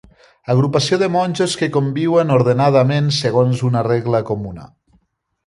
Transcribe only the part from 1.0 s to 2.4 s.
de monjos que conviuen